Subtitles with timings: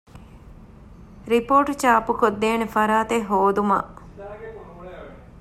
[1.29, 3.93] ރިޕޯޓު ޗާޕުކޮށްދޭނެ ފަރާތެއް ހޯދުމަށް